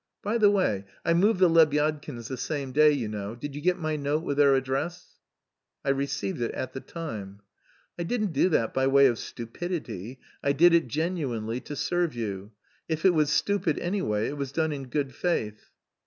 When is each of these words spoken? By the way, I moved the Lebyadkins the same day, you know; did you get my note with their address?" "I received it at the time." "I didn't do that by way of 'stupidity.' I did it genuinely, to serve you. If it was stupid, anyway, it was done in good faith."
By 0.23 0.39
the 0.39 0.49
way, 0.49 0.85
I 1.05 1.13
moved 1.13 1.39
the 1.39 1.47
Lebyadkins 1.47 2.27
the 2.27 2.35
same 2.35 2.71
day, 2.71 2.89
you 2.89 3.07
know; 3.07 3.35
did 3.35 3.53
you 3.53 3.61
get 3.61 3.77
my 3.77 3.95
note 3.97 4.23
with 4.23 4.37
their 4.37 4.55
address?" 4.55 5.19
"I 5.85 5.89
received 5.89 6.41
it 6.41 6.49
at 6.53 6.73
the 6.73 6.79
time." 6.79 7.41
"I 7.99 8.03
didn't 8.03 8.31
do 8.33 8.49
that 8.49 8.73
by 8.73 8.87
way 8.87 9.05
of 9.05 9.19
'stupidity.' 9.19 10.19
I 10.41 10.53
did 10.53 10.73
it 10.73 10.87
genuinely, 10.87 11.59
to 11.59 11.75
serve 11.75 12.15
you. 12.15 12.51
If 12.89 13.05
it 13.05 13.13
was 13.13 13.29
stupid, 13.29 13.77
anyway, 13.77 14.27
it 14.27 14.37
was 14.37 14.51
done 14.51 14.71
in 14.71 14.87
good 14.89 15.13
faith." 15.13 15.69